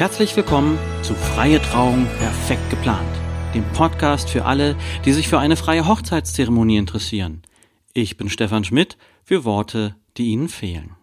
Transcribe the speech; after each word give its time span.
Herzlich 0.00 0.34
willkommen 0.34 0.78
zu 1.02 1.14
Freie 1.14 1.60
Trauung 1.60 2.06
perfekt 2.16 2.70
geplant, 2.70 3.06
dem 3.54 3.64
Podcast 3.74 4.30
für 4.30 4.46
alle, 4.46 4.74
die 5.04 5.12
sich 5.12 5.28
für 5.28 5.38
eine 5.38 5.56
freie 5.56 5.86
Hochzeitszeremonie 5.86 6.78
interessieren. 6.78 7.42
Ich 7.92 8.16
bin 8.16 8.30
Stefan 8.30 8.64
Schmidt 8.64 8.96
für 9.24 9.44
Worte, 9.44 9.96
die 10.16 10.28
Ihnen 10.28 10.48
fehlen. 10.48 10.96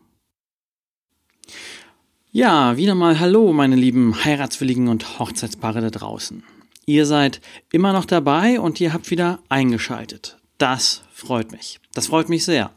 Ja, 2.31 2.75
wieder 2.77 2.95
mal 2.95 3.19
Hallo, 3.19 3.53
meine 3.53 3.75
lieben 3.75 4.25
Heiratswilligen 4.25 4.87
und 4.87 5.19
Hochzeitspaare 5.19 5.81
da 5.81 5.91
draußen. 5.91 6.41
Ihr 6.87 7.05
seid 7.05 7.39
immer 7.71 7.93
noch 7.93 8.05
dabei 8.05 8.59
und 8.59 8.81
ihr 8.81 8.93
habt 8.93 9.11
wieder 9.11 9.37
eingeschaltet. 9.47 10.39
Das 10.57 11.03
freut 11.13 11.51
mich. 11.51 11.79
Das 11.93 12.07
freut 12.07 12.29
mich 12.29 12.45
sehr. 12.45 12.71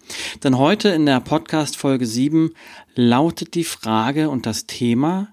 Denn 0.45 0.59
heute 0.59 0.90
in 0.90 1.06
der 1.06 1.20
Podcast 1.20 1.78
Folge 1.78 2.04
7 2.04 2.50
lautet 2.95 3.54
die 3.54 3.64
Frage 3.64 4.28
und 4.28 4.45
das 4.45 4.66
Thema, 4.66 5.32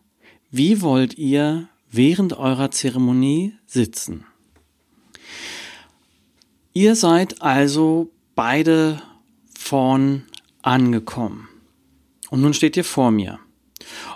wie 0.57 0.81
wollt 0.81 1.17
ihr 1.17 1.69
während 1.89 2.37
eurer 2.37 2.71
Zeremonie 2.71 3.53
sitzen? 3.67 4.25
Ihr 6.73 6.95
seid 6.95 7.41
also 7.41 8.09
beide 8.35 9.01
vorn 9.57 10.23
angekommen. 10.63 11.47
Und 12.29 12.41
nun 12.41 12.53
steht 12.53 12.75
ihr 12.75 12.83
vor 12.83 13.11
mir. 13.11 13.39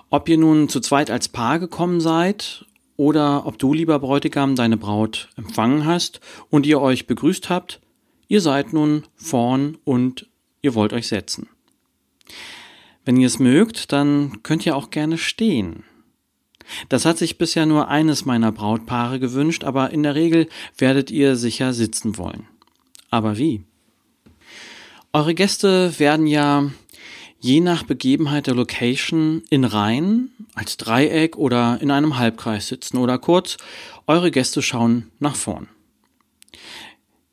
Ob 0.09 0.27
ihr 0.30 0.38
nun 0.38 0.68
zu 0.68 0.80
zweit 0.80 1.12
als 1.12 1.30
Paar 1.30 1.59
gekommen 1.59 2.02
seid 2.02 2.66
oder 2.98 3.46
ob 3.46 3.58
du, 3.58 3.73
lieber 3.73 3.99
Bräutigam, 3.99 4.55
deine 4.55 4.77
Braut 4.77 5.30
empfangen 5.38 5.85
hast 5.85 6.20
und 6.49 6.66
ihr 6.66 6.82
euch 6.82 7.08
begrüßt 7.08 7.49
habt, 7.49 7.82
ihr 8.27 8.41
seid 8.41 8.73
nun 8.73 9.04
vorn 9.16 9.77
und 9.84 10.27
ihr 10.62 10.76
wollt 10.76 10.94
euch 10.94 11.07
setzen. 11.07 11.49
Wenn 13.05 13.18
ihr 13.18 13.27
es 13.27 13.40
mögt, 13.40 13.91
dann 13.91 14.44
könnt 14.44 14.66
ihr 14.66 14.76
auch 14.76 14.90
gerne 14.90 15.18
stehen. 15.18 15.84
Das 16.90 17.05
hat 17.05 17.18
sich 17.18 17.38
bisher 17.38 17.66
nur 17.66 17.88
eines 17.88 18.26
meiner 18.26 18.52
Brautpaare 18.52 19.20
gewünscht, 19.20 19.64
aber 19.64 19.91
in 19.91 20.04
der 20.04 20.16
Regel 20.16 20.48
werdet 20.78 21.12
ihr 21.12 21.36
sicher 21.36 21.74
sitzen 21.74 22.18
wollen. 22.18 22.48
Aber 23.10 23.38
wie? 23.38 23.63
Eure 25.13 25.36
Gäste 25.36 26.00
werden 26.00 26.28
ja 26.28 26.72
je 27.40 27.60
nach 27.60 27.84
Begebenheit 27.84 28.48
der 28.48 28.55
Location 28.55 29.44
in 29.50 29.66
Reihen, 29.66 30.32
als 30.54 30.78
Dreieck 30.78 31.36
oder 31.36 31.80
in 31.82 31.91
einem 31.91 32.18
Halbkreis 32.18 32.68
sitzen 32.68 32.98
oder 32.98 33.18
kurz, 33.18 33.58
eure 34.08 34.32
Gäste 34.32 34.62
schauen 34.62 35.12
nach 35.20 35.35
vorn. 35.35 35.68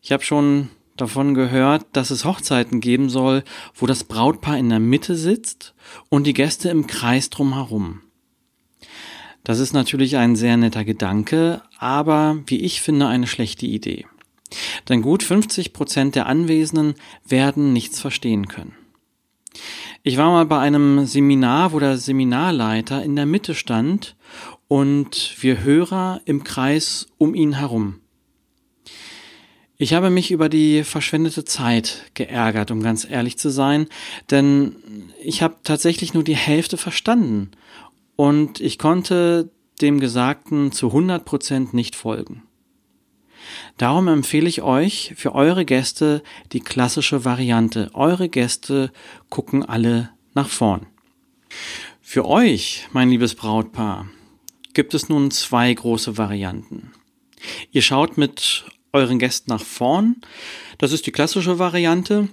Ich 0.03 0.11
habe 0.11 0.25
schon 0.25 0.71
davon 0.97 1.35
gehört, 1.35 1.87
dass 1.93 2.11
es 2.11 2.25
Hochzeiten 2.25 2.81
geben 2.81 3.11
soll, 3.11 3.45
wo 3.75 3.87
das 3.87 4.05
Brautpaar 4.05 4.59
in 4.59 4.71
der 4.71 4.81
Mitte 4.81 5.15
sitzt 5.15 5.75
und 6.09 6.27
die 6.27 6.35
Gäste 6.35 6.71
im 6.71 6.87
Kreis 6.87 7.31
drumherum. 7.31 8.01
Das 9.49 9.61
ist 9.61 9.73
natürlich 9.73 10.19
ein 10.19 10.37
sehr 10.37 10.59
netter 10.59 10.85
Gedanke, 10.85 11.63
aber 11.79 12.37
wie 12.45 12.61
ich 12.61 12.83
finde 12.83 13.07
eine 13.07 13.27
schlechte 13.27 13.65
Idee. 13.65 14.05
Denn 14.91 15.01
gut 15.01 15.23
50 15.23 15.73
Prozent 15.73 16.17
der 16.17 16.27
Anwesenden 16.27 16.97
werden 17.27 17.73
nichts 17.73 17.99
verstehen 17.99 18.49
können. 18.49 18.75
Ich 20.03 20.19
war 20.19 20.31
mal 20.31 20.45
bei 20.45 20.59
einem 20.59 21.07
Seminar, 21.07 21.73
wo 21.73 21.79
der 21.79 21.97
Seminarleiter 21.97 23.03
in 23.03 23.17
der 23.17 23.25
Mitte 23.25 23.55
stand 23.55 24.17
und 24.69 25.37
wir 25.41 25.63
Hörer 25.63 26.21
im 26.27 26.45
Kreis 26.45 27.07
um 27.17 27.35
ihn 27.35 27.55
herum. 27.55 28.01
Ich 29.79 29.95
habe 29.95 30.11
mich 30.11 30.31
über 30.31 30.51
die 30.51 30.85
verschwendete 30.85 31.47
Zeit 31.47 32.11
geärgert, 32.13 32.71
um 32.71 32.83
ganz 32.83 33.09
ehrlich 33.09 33.39
zu 33.39 33.49
sein, 33.49 33.87
denn 34.31 34.77
ich 35.23 35.41
habe 35.41 35.55
tatsächlich 35.63 36.13
nur 36.13 36.25
die 36.25 36.37
Hälfte 36.37 36.77
verstanden 36.77 37.53
und 38.19 38.61
ich 38.61 38.81
konnte 38.81 39.49
dem 39.81 40.01
Gesagten 40.01 40.73
zu 40.73 40.89
100 40.89 41.25
Prozent 41.25 41.73
nicht 41.73 41.95
folgen. 41.95 42.43
Darum 43.77 44.09
empfehle 44.09 44.49
ich 44.49 44.61
euch 44.61 45.15
für 45.17 45.37
eure 45.37 45.65
Gäste 45.65 46.25
die 46.51 46.59
klassische 46.59 47.25
Variante. 47.25 47.93
Eure 47.95 48.29
Gäste 48.29 48.91
gucken 49.31 49.65
alle 49.65 50.11
nach 50.35 50.49
vorn. 50.49 50.87
Für 52.03 52.27
euch, 52.27 52.89
mein 52.91 53.09
liebes 53.09 53.37
Brautpaar, 53.37 54.09
gibt 54.75 54.95
es 54.95 55.09
nun 55.09 55.31
zwei 55.31 55.73
große 55.73 56.19
Varianten. 56.19 56.91
Ihr 57.71 57.83
schaut 57.83 58.19
mit 58.19 58.65
euren 58.93 59.21
Gästen 59.21 59.53
nach 59.53 59.63
vorn, 59.63 60.17
das 60.79 60.91
ist 60.91 61.07
die 61.07 61.13
klassische 61.13 61.61
Variante, 61.61 62.29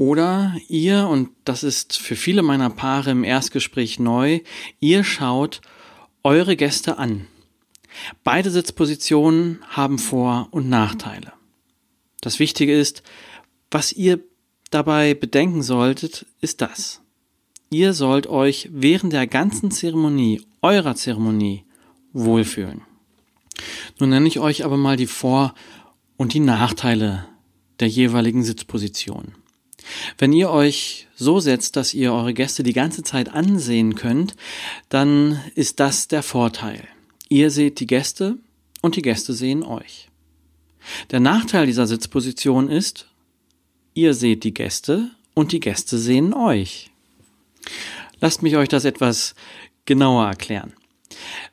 oder 0.00 0.56
ihr, 0.68 1.08
und 1.08 1.28
das 1.44 1.62
ist 1.62 1.98
für 1.98 2.16
viele 2.16 2.40
meiner 2.40 2.70
Paare 2.70 3.10
im 3.10 3.22
Erstgespräch 3.22 3.98
neu, 3.98 4.40
ihr 4.80 5.04
schaut 5.04 5.60
eure 6.22 6.56
Gäste 6.56 6.96
an. 6.96 7.26
Beide 8.24 8.50
Sitzpositionen 8.50 9.58
haben 9.68 9.98
Vor- 9.98 10.48
und 10.52 10.70
Nachteile. 10.70 11.34
Das 12.22 12.38
Wichtige 12.38 12.74
ist, 12.74 13.02
was 13.70 13.92
ihr 13.92 14.20
dabei 14.70 15.12
bedenken 15.12 15.62
solltet, 15.62 16.24
ist 16.40 16.62
das. 16.62 17.02
Ihr 17.68 17.92
sollt 17.92 18.26
euch 18.26 18.70
während 18.72 19.12
der 19.12 19.26
ganzen 19.26 19.70
Zeremonie, 19.70 20.40
eurer 20.62 20.94
Zeremonie, 20.94 21.66
wohlfühlen. 22.14 22.80
Nun 23.98 24.08
nenne 24.08 24.28
ich 24.28 24.40
euch 24.40 24.64
aber 24.64 24.78
mal 24.78 24.96
die 24.96 25.06
Vor- 25.06 25.54
und 26.16 26.32
die 26.32 26.40
Nachteile 26.40 27.26
der 27.80 27.88
jeweiligen 27.88 28.42
Sitzposition. 28.42 29.34
Wenn 30.18 30.32
ihr 30.32 30.50
euch 30.50 31.08
so 31.14 31.40
setzt, 31.40 31.76
dass 31.76 31.94
ihr 31.94 32.12
eure 32.12 32.34
Gäste 32.34 32.62
die 32.62 32.72
ganze 32.72 33.02
Zeit 33.02 33.28
ansehen 33.28 33.94
könnt, 33.94 34.34
dann 34.88 35.40
ist 35.54 35.80
das 35.80 36.08
der 36.08 36.22
Vorteil. 36.22 36.82
Ihr 37.28 37.50
seht 37.50 37.80
die 37.80 37.86
Gäste 37.86 38.38
und 38.82 38.96
die 38.96 39.02
Gäste 39.02 39.32
sehen 39.32 39.62
euch. 39.62 40.08
Der 41.10 41.20
Nachteil 41.20 41.66
dieser 41.66 41.86
Sitzposition 41.86 42.68
ist, 42.68 43.06
ihr 43.94 44.14
seht 44.14 44.44
die 44.44 44.54
Gäste 44.54 45.10
und 45.34 45.52
die 45.52 45.60
Gäste 45.60 45.98
sehen 45.98 46.32
euch. 46.32 46.90
Lasst 48.20 48.42
mich 48.42 48.56
euch 48.56 48.68
das 48.68 48.84
etwas 48.84 49.34
genauer 49.84 50.26
erklären. 50.26 50.72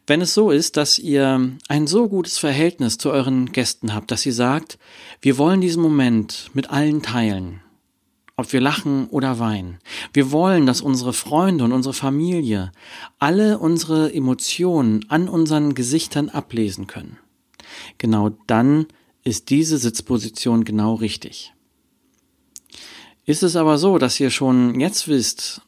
Wenn 0.05 0.21
es 0.21 0.33
so 0.33 0.51
ist, 0.51 0.77
dass 0.77 0.99
ihr 0.99 1.51
ein 1.67 1.87
so 1.87 2.07
gutes 2.07 2.37
Verhältnis 2.37 2.97
zu 2.97 3.11
euren 3.11 3.51
Gästen 3.51 3.93
habt, 3.93 4.11
dass 4.11 4.25
ihr 4.25 4.33
sagt, 4.33 4.77
wir 5.21 5.37
wollen 5.37 5.61
diesen 5.61 5.81
Moment 5.81 6.49
mit 6.53 6.69
allen 6.69 7.01
teilen, 7.01 7.61
ob 8.37 8.53
wir 8.53 8.61
lachen 8.61 9.07
oder 9.07 9.39
weinen. 9.39 9.79
Wir 10.13 10.31
wollen, 10.31 10.67
dass 10.67 10.81
unsere 10.81 11.11
Freunde 11.11 11.63
und 11.63 11.71
unsere 11.71 11.93
Familie 11.93 12.71
alle 13.17 13.57
unsere 13.57 14.13
Emotionen 14.13 15.05
an 15.09 15.27
unseren 15.27 15.73
Gesichtern 15.73 16.29
ablesen 16.29 16.85
können. 16.85 17.17
Genau 17.97 18.29
dann 18.45 18.85
ist 19.23 19.49
diese 19.49 19.79
Sitzposition 19.79 20.63
genau 20.63 20.93
richtig. 20.93 21.53
Ist 23.25 23.43
es 23.43 23.55
aber 23.55 23.77
so, 23.77 23.97
dass 23.97 24.19
ihr 24.19 24.29
schon 24.29 24.79
jetzt 24.79 25.07
wisst, 25.07 25.61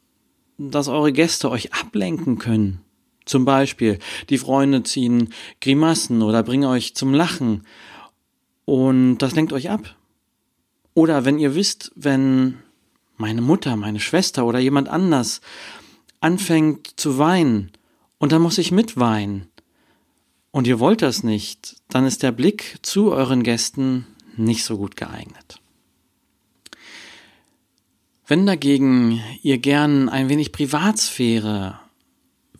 dass 0.57 0.87
eure 0.87 1.11
Gäste 1.11 1.49
euch 1.49 1.73
ablenken 1.73 2.37
können, 2.37 2.81
zum 3.25 3.45
Beispiel 3.45 3.97
die 4.29 4.37
Freunde 4.37 4.83
ziehen 4.83 5.33
Grimassen 5.59 6.21
oder 6.21 6.43
bringen 6.43 6.69
euch 6.69 6.95
zum 6.95 7.13
Lachen 7.13 7.65
und 8.65 9.17
das 9.17 9.35
lenkt 9.35 9.53
euch 9.53 9.71
ab, 9.71 9.95
oder 10.93 11.25
wenn 11.25 11.39
ihr 11.39 11.55
wisst, 11.55 11.91
wenn 11.95 12.59
meine 13.17 13.41
Mutter, 13.41 13.75
meine 13.75 13.99
Schwester 13.99 14.45
oder 14.45 14.59
jemand 14.59 14.89
anders 14.89 15.41
anfängt 16.21 16.99
zu 16.99 17.17
weinen 17.17 17.71
und 18.17 18.31
dann 18.31 18.41
muss 18.41 18.57
ich 18.57 18.71
mitweinen 18.71 19.47
und 20.51 20.67
ihr 20.67 20.79
wollt 20.79 21.01
das 21.01 21.23
nicht, 21.23 21.77
dann 21.89 22.05
ist 22.05 22.23
der 22.23 22.31
Blick 22.31 22.77
zu 22.81 23.11
euren 23.11 23.43
Gästen 23.43 24.07
nicht 24.35 24.63
so 24.63 24.77
gut 24.77 24.95
geeignet. 24.95 25.59
Wenn 28.25 28.45
dagegen 28.45 29.21
ihr 29.41 29.57
gern 29.57 30.07
ein 30.07 30.29
wenig 30.29 30.51
Privatsphäre 30.51 31.79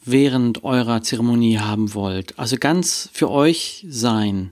während 0.04 0.64
eurer 0.64 1.02
Zeremonie 1.02 1.60
haben 1.60 1.94
wollt, 1.94 2.40
also 2.40 2.58
ganz 2.58 3.10
für 3.14 3.30
euch 3.30 3.86
sein, 3.88 4.52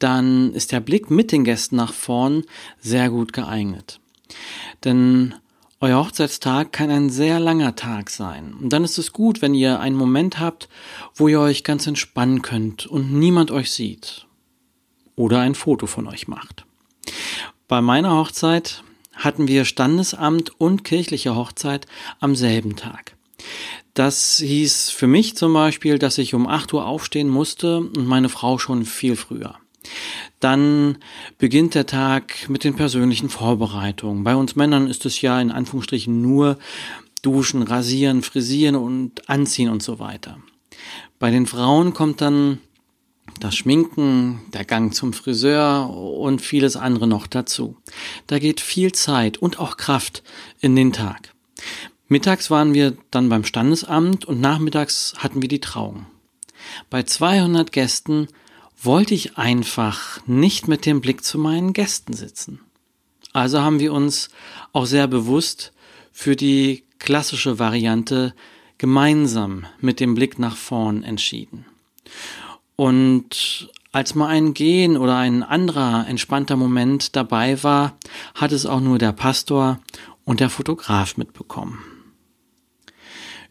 dann 0.00 0.52
ist 0.52 0.72
der 0.72 0.80
Blick 0.80 1.10
mit 1.10 1.30
den 1.30 1.44
Gästen 1.44 1.76
nach 1.76 1.92
vorn 1.92 2.44
sehr 2.80 3.10
gut 3.10 3.32
geeignet. 3.32 4.00
Denn 4.84 5.34
euer 5.78 6.04
Hochzeitstag 6.04 6.72
kann 6.72 6.90
ein 6.90 7.08
sehr 7.08 7.40
langer 7.40 7.74
Tag 7.74 8.10
sein. 8.10 8.52
Und 8.52 8.70
dann 8.70 8.84
ist 8.84 8.98
es 8.98 9.12
gut, 9.12 9.40
wenn 9.40 9.54
ihr 9.54 9.80
einen 9.80 9.96
Moment 9.96 10.38
habt, 10.38 10.68
wo 11.14 11.28
ihr 11.28 11.40
euch 11.40 11.64
ganz 11.64 11.86
entspannen 11.86 12.42
könnt 12.42 12.86
und 12.86 13.12
niemand 13.12 13.50
euch 13.50 13.70
sieht. 13.70 14.26
Oder 15.16 15.40
ein 15.40 15.54
Foto 15.54 15.86
von 15.86 16.06
euch 16.06 16.28
macht. 16.28 16.66
Bei 17.66 17.80
meiner 17.80 18.16
Hochzeit 18.16 18.82
hatten 19.14 19.48
wir 19.48 19.64
Standesamt 19.64 20.60
und 20.60 20.84
kirchliche 20.84 21.34
Hochzeit 21.34 21.86
am 22.20 22.34
selben 22.34 22.76
Tag. 22.76 23.16
Das 23.94 24.38
hieß 24.38 24.90
für 24.90 25.06
mich 25.06 25.36
zum 25.36 25.52
Beispiel, 25.52 25.98
dass 25.98 26.18
ich 26.18 26.34
um 26.34 26.46
8 26.46 26.72
Uhr 26.74 26.86
aufstehen 26.86 27.28
musste 27.28 27.78
und 27.78 28.06
meine 28.06 28.28
Frau 28.28 28.58
schon 28.58 28.84
viel 28.84 29.16
früher. 29.16 29.56
Dann 30.40 30.98
beginnt 31.38 31.74
der 31.74 31.86
Tag 31.86 32.48
mit 32.48 32.64
den 32.64 32.76
persönlichen 32.76 33.28
Vorbereitungen. 33.28 34.24
Bei 34.24 34.36
uns 34.36 34.56
Männern 34.56 34.88
ist 34.88 35.04
es 35.06 35.20
ja 35.20 35.40
in 35.40 35.50
Anführungsstrichen 35.50 36.20
nur 36.22 36.58
Duschen, 37.22 37.62
Rasieren, 37.62 38.22
Frisieren 38.22 38.76
und 38.76 39.28
Anziehen 39.28 39.68
und 39.68 39.82
so 39.82 39.98
weiter. 39.98 40.38
Bei 41.18 41.30
den 41.30 41.46
Frauen 41.46 41.92
kommt 41.92 42.20
dann 42.20 42.58
das 43.38 43.54
Schminken, 43.54 44.40
der 44.52 44.64
Gang 44.64 44.94
zum 44.94 45.12
Friseur 45.12 45.90
und 45.90 46.40
vieles 46.40 46.76
andere 46.76 47.06
noch 47.06 47.26
dazu. 47.26 47.76
Da 48.26 48.38
geht 48.38 48.60
viel 48.60 48.92
Zeit 48.92 49.38
und 49.38 49.60
auch 49.60 49.76
Kraft 49.76 50.22
in 50.60 50.74
den 50.74 50.92
Tag. 50.92 51.32
Mittags 52.08 52.50
waren 52.50 52.74
wir 52.74 52.96
dann 53.10 53.28
beim 53.28 53.44
Standesamt 53.44 54.24
und 54.24 54.40
nachmittags 54.40 55.14
hatten 55.18 55.42
wir 55.42 55.48
die 55.48 55.60
Trauung. 55.60 56.06
Bei 56.90 57.04
200 57.04 57.70
Gästen 57.70 58.28
wollte 58.82 59.14
ich 59.14 59.36
einfach 59.36 60.26
nicht 60.26 60.68
mit 60.68 60.86
dem 60.86 61.00
Blick 61.00 61.22
zu 61.22 61.38
meinen 61.38 61.72
Gästen 61.72 62.14
sitzen. 62.14 62.60
Also 63.32 63.60
haben 63.60 63.78
wir 63.78 63.92
uns 63.92 64.30
auch 64.72 64.86
sehr 64.86 65.06
bewusst 65.06 65.72
für 66.12 66.34
die 66.34 66.84
klassische 66.98 67.58
Variante 67.58 68.34
gemeinsam 68.78 69.66
mit 69.80 70.00
dem 70.00 70.14
Blick 70.14 70.38
nach 70.38 70.56
vorn 70.56 71.02
entschieden. 71.02 71.66
Und 72.76 73.70
als 73.92 74.14
mal 74.14 74.28
ein 74.28 74.54
Gehen 74.54 74.96
oder 74.96 75.16
ein 75.16 75.42
anderer 75.42 76.06
entspannter 76.08 76.56
Moment 76.56 77.14
dabei 77.16 77.62
war, 77.62 77.98
hat 78.34 78.52
es 78.52 78.64
auch 78.64 78.80
nur 78.80 78.98
der 78.98 79.12
Pastor 79.12 79.80
und 80.24 80.40
der 80.40 80.48
Fotograf 80.48 81.16
mitbekommen. 81.16 81.78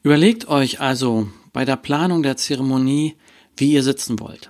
Überlegt 0.01 0.47
euch 0.47 0.79
also 0.79 1.27
bei 1.53 1.65
der 1.65 1.75
Planung 1.75 2.23
der 2.23 2.37
Zeremonie, 2.37 3.17
wie 3.57 3.73
ihr 3.73 3.83
sitzen 3.83 4.19
wollt. 4.19 4.49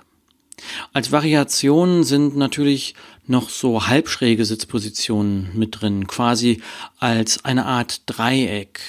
Als 0.92 1.12
Variation 1.12 2.02
sind 2.02 2.36
natürlich 2.36 2.94
noch 3.26 3.48
so 3.48 3.86
halbschräge 3.86 4.44
Sitzpositionen 4.44 5.50
mit 5.54 5.80
drin, 5.80 6.08
quasi 6.08 6.60
als 6.98 7.44
eine 7.44 7.66
Art 7.66 8.02
Dreieck. 8.06 8.80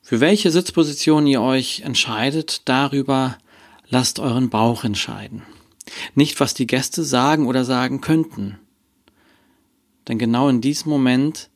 Für 0.00 0.20
welche 0.20 0.52
Sitzposition 0.52 1.26
ihr 1.26 1.42
euch 1.42 1.80
entscheidet, 1.80 2.62
darüber 2.66 3.36
lasst 3.88 4.20
euren 4.20 4.48
Bauch 4.48 4.84
entscheiden. 4.84 5.42
Nicht, 6.14 6.38
was 6.38 6.54
die 6.54 6.68
Gäste 6.68 7.02
sagen 7.02 7.46
oder 7.48 7.64
sagen 7.64 8.00
könnten. 8.00 8.58
Denn 10.06 10.18
genau 10.18 10.48
in 10.48 10.60
diesem 10.60 10.90
Moment 10.90 11.50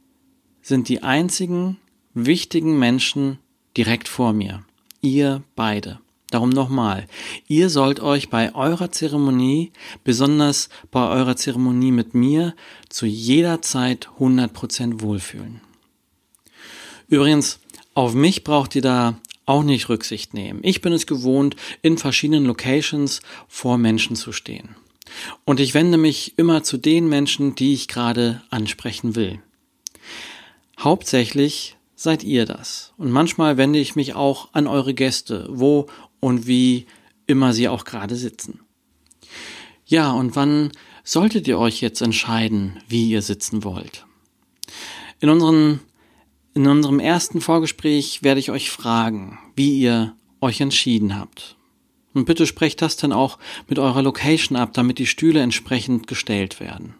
sind 0.61 0.89
die 0.89 1.05
einzigen 1.05 1.79
wichtigen 2.15 2.79
Menschen 2.79 3.39
direkt 3.77 4.09
vor 4.09 4.33
mir. 4.33 4.65
Ihr 5.03 5.45
beide. 5.55 6.01
Darum 6.31 6.51
nochmal, 6.51 7.07
ihr 7.47 7.71
sollt 7.71 8.01
euch 8.01 8.31
bei 8.31 8.55
eurer 8.55 8.91
Zeremonie, 8.91 9.73
besonders 10.03 10.69
bei 10.91 11.09
eurer 11.09 11.37
Zeremonie 11.37 11.93
mit 11.93 12.15
mir, 12.15 12.55
zu 12.89 13.07
jeder 13.07 13.63
Zeit 13.63 14.09
100% 14.19 15.01
wohlfühlen. 15.01 15.61
Übrigens, 17.09 17.61
auf 17.95 18.15
mich 18.15 18.43
braucht 18.43 18.75
ihr 18.75 18.83
da 18.83 19.21
auch 19.47 19.63
nicht 19.63 19.89
Rücksicht 19.89 20.35
nehmen. 20.35 20.59
Ich 20.63 20.81
bin 20.81 20.93
es 20.93 21.07
gewohnt, 21.07 21.55
in 21.81 21.97
verschiedenen 21.97 22.45
Locations 22.45 23.21
vor 23.47 23.79
Menschen 23.79 24.17
zu 24.17 24.33
stehen. 24.33 24.75
Und 25.45 25.61
ich 25.61 25.75
wende 25.75 25.97
mich 25.97 26.37
immer 26.37 26.65
zu 26.65 26.77
den 26.77 27.09
Menschen, 27.09 27.55
die 27.55 27.73
ich 27.73 27.87
gerade 27.87 28.43
ansprechen 28.51 29.15
will. 29.15 29.41
Hauptsächlich 30.79 31.76
seid 31.97 32.23
ihr 32.23 32.45
das. 32.45 32.93
Und 32.99 33.11
manchmal 33.11 33.57
wende 33.57 33.81
ich 33.81 33.97
mich 33.97 34.15
auch 34.15 34.51
an 34.53 34.69
eure 34.69 34.95
Gäste, 34.95 35.49
wo 35.51 35.87
und 36.21 36.47
wie 36.47 36.87
immer 37.27 37.53
sie 37.53 37.69
auch 37.69 37.85
gerade 37.85 38.15
sitzen. 38.15 38.61
Ja, 39.87 40.13
und 40.13 40.37
wann 40.37 40.71
solltet 41.03 41.49
ihr 41.49 41.59
euch 41.59 41.81
jetzt 41.81 42.03
entscheiden, 42.03 42.79
wie 42.89 43.09
ihr 43.09 43.23
sitzen 43.23 43.65
wollt? 43.65 44.07
In, 45.21 45.31
unseren, 45.31 45.81
in 46.55 46.67
unserem 46.67 47.01
ersten 47.01 47.41
Vorgespräch 47.41 48.23
werde 48.23 48.41
ich 48.41 48.51
euch 48.51 48.71
fragen, 48.71 49.39
wie 49.57 49.81
ihr 49.81 50.15
euch 50.41 50.61
entschieden 50.61 51.19
habt. 51.19 51.57
Und 52.13 52.25
bitte 52.25 52.47
sprecht 52.47 52.83
das 52.83 52.97
dann 52.97 53.13
auch 53.13 53.39
mit 53.69 53.79
eurer 53.79 54.03
Location 54.03 54.57
ab, 54.57 54.73
damit 54.73 54.99
die 54.99 55.07
Stühle 55.07 55.41
entsprechend 55.41 56.07
gestellt 56.07 56.61
werden. 56.61 56.95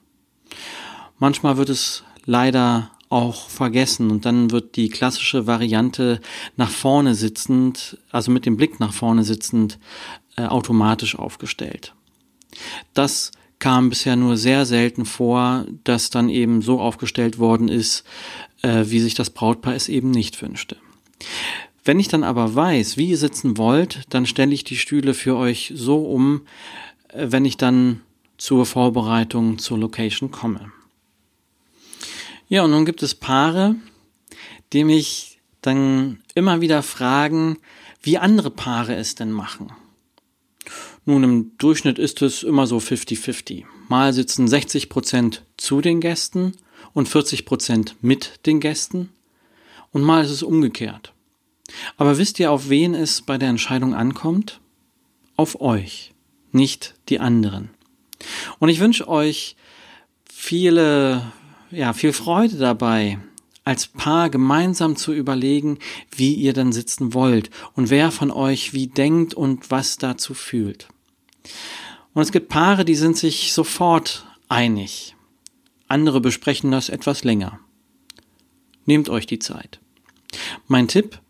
Manchmal 1.19 1.57
wird 1.57 1.71
es 1.71 2.05
leider 2.25 2.91
auch 3.09 3.49
vergessen 3.49 4.11
und 4.11 4.25
dann 4.25 4.51
wird 4.51 4.77
die 4.77 4.89
klassische 4.89 5.47
Variante 5.47 6.21
nach 6.57 6.71
vorne 6.71 7.15
sitzend, 7.15 7.99
also 8.11 8.31
mit 8.31 8.47
dem 8.47 8.57
Blick 8.57 8.81
nach 8.81 8.93
vorne 8.93 9.25
sitzend, 9.25 9.79
äh, 10.37 10.47
automatisch 10.47 11.17
aufgestellt. 11.17 11.95
Das 12.95 13.33
kam 13.59 13.89
bisher 13.89 14.17
nur 14.17 14.37
sehr 14.37 14.67
selten 14.67 15.05
vor, 15.07 15.67
dass 15.85 16.11
dann 16.11 16.29
eben 16.29 16.63
so 16.63 16.81
aufgestellt 16.81 17.39
worden 17.39 17.69
ist, 17.69 18.05
äh, 18.63 18.85
wie 18.87 19.01
sich 19.01 19.15
das 19.15 19.31
Brautpaar 19.31 19.75
es 19.75 19.89
eben 19.89 20.11
nicht 20.11 20.41
wünschte. 20.43 20.77
Wenn 21.85 22.01
ich 22.01 22.09
dann 22.09 22.25
aber 22.25 22.55
weiß, 22.55 22.97
wie 22.97 23.11
ihr 23.11 23.19
sitzen 23.19 23.57
wollt, 23.57 24.03
dann 24.11 24.27
stelle 24.27 24.53
ich 24.53 24.65
die 24.65 24.77
Stühle 24.77 25.15
für 25.15 25.37
euch 25.37 25.73
so 25.75 26.05
um, 26.05 26.43
äh, 27.09 27.27
wenn 27.31 27.45
ich 27.45 27.57
dann 27.57 28.01
zur 28.39 28.67
Vorbereitung 28.67 29.59
zur 29.59 29.79
Location 29.79 30.31
komme. 30.31 30.73
Ja, 32.49 32.63
und 32.63 32.71
nun 32.71 32.87
gibt 32.87 33.03
es 33.03 33.15
Paare, 33.15 33.75
die 34.73 34.85
mich 34.85 35.41
dann 35.63 36.23
immer 36.35 36.61
wieder 36.61 36.83
fragen, 36.83 37.59
wie 38.03 38.19
andere 38.19 38.51
Paare 38.51 38.95
es 38.95 39.17
denn 39.17 39.33
machen. 39.33 39.73
Nun, 41.05 41.25
im 41.25 41.59
Durchschnitt 41.59 41.99
ist 41.99 42.23
es 42.23 42.43
immer 42.43 42.67
so 42.67 42.79
50-50. 42.79 43.65
Mal 43.89 44.13
sitzen 44.13 44.47
60 44.47 44.89
Prozent 44.89 45.43
zu 45.57 45.81
den 45.81 46.01
Gästen 46.01 46.53
und 46.93 47.09
40 47.09 47.47
Prozent 47.47 47.97
mit 48.01 48.47
den 48.47 48.61
Gästen 48.61 49.11
und 49.93 50.03
mal 50.03 50.25
ist 50.25 50.31
es 50.31 50.43
umgekehrt. 50.43 51.13
Aber 51.97 52.19
wisst 52.19 52.39
ihr, 52.39 52.51
auf 52.53 52.69
wen 52.69 52.95
es 52.95 53.23
bei 53.23 53.39
der 53.39 53.49
Entscheidung 53.49 53.95
ankommt? 53.95 54.61
Auf 55.37 55.61
euch, 55.61 56.13
nicht 56.53 56.95
die 57.09 57.19
anderen. 57.19 57.71
Und 58.59 58.69
ich 58.69 58.81
wünsche 58.81 59.09
euch 59.09 59.57
viele 60.33 61.33
ja, 61.77 61.93
viel 61.93 62.15
Freude 62.15 62.57
dabei, 62.57 63.19
als 63.65 63.87
Paar 63.87 64.31
gemeinsam 64.31 64.97
zu 64.97 65.13
überlegen, 65.13 65.79
wie 66.11 66.33
ihr 66.35 66.55
dann 66.55 66.73
sitzen 66.73 67.13
wollt 67.13 67.51
und 67.75 67.91
wer 67.91 68.11
von 68.11 68.31
euch 68.31 68.73
wie 68.73 68.87
denkt 68.87 69.35
und 69.35 69.71
was 69.71 69.99
dazu 69.99 70.33
fühlt. 70.33 70.89
Und 72.15 72.23
es 72.23 72.33
gibt 72.33 72.49
Paare, 72.49 72.85
die 72.87 72.95
sind 72.95 73.19
sich 73.19 73.53
sofort 73.53 74.27
einig. 74.49 75.17
Andere 75.87 76.21
besprechen 76.21 76.71
das 76.71 76.89
etwas 76.89 77.25
länger. 77.25 77.61
Nehmt 78.87 79.11
euch 79.11 79.27
die 79.27 79.39
Zeit. 79.39 79.81
Mein 80.69 80.89
Tipp, 80.89 81.21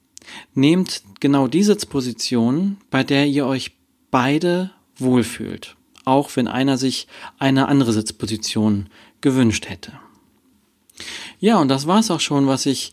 nehmt 0.54 1.02
genau 1.18 1.49
die 1.49 1.64
Sitzposition, 1.64 2.76
bei 2.90 3.02
der 3.02 3.26
ihr 3.26 3.47
euch 3.47 3.73
beide 4.11 4.71
wohlfühlt, 4.97 5.76
auch 6.04 6.30
wenn 6.37 6.47
einer 6.47 6.78
sich 6.78 7.09
eine 7.38 7.66
andere 7.66 7.92
Sitzposition 7.92 8.88
gewünscht 9.21 9.68
hätte. 9.68 9.99
Ja, 11.38 11.59
und 11.61 11.69
das 11.69 11.87
war's 11.87 12.11
auch 12.11 12.21
schon, 12.21 12.47
was 12.47 12.67
ich 12.67 12.93